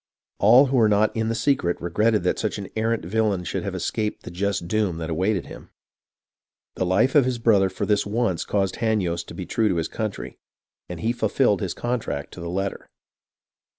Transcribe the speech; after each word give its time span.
All 0.39 0.65
who 0.65 0.77
were 0.77 0.89
not 0.89 1.15
in 1.15 1.29
the 1.29 1.35
secret 1.35 1.79
regretted 1.79 2.23
that 2.23 2.39
such 2.39 2.57
an 2.57 2.69
arrant 2.75 3.05
villain 3.05 3.43
should 3.43 3.61
have 3.61 3.75
escaped 3.75 4.23
the 4.23 4.31
just 4.31 4.67
doom 4.67 4.97
that 4.97 5.11
awaited 5.11 5.45
him. 5.45 5.69
"The 6.73 6.87
life 6.87 7.13
of 7.13 7.23
his 7.25 7.37
brother 7.37 7.69
for 7.69 7.85
this 7.85 8.03
once 8.03 8.43
caused 8.43 8.77
Hanyost 8.77 9.27
to 9.27 9.35
be 9.35 9.45
true 9.45 9.69
to 9.69 9.75
his 9.75 9.87
country, 9.87 10.39
and 10.89 11.01
he 11.01 11.11
fulfilled 11.13 11.61
his 11.61 11.75
contract 11.75 12.33
to 12.33 12.39
the 12.39 12.49
letter. 12.49 12.89